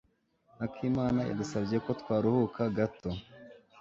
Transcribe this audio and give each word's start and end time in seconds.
Akimana 0.65 1.19
yadusabye 1.29 1.77
ko 1.85 1.91
twaruhuka 2.01 2.61
gato. 2.77 3.09